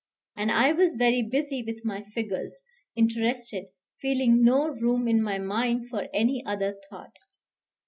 [0.35, 2.63] And I was very busy with my figures,
[2.95, 3.65] interested,
[3.99, 7.13] feeling no room in my mind for any other thought.